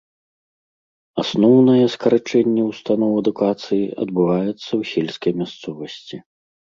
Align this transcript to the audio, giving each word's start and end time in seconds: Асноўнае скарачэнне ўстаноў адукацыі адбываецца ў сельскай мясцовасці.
Асноўнае 1.23 1.83
скарачэнне 1.95 2.63
ўстаноў 2.69 3.11
адукацыі 3.21 3.91
адбываецца 4.07 4.49
ў 4.55 4.81
сельскай 4.93 5.31
мясцовасці. 5.43 6.17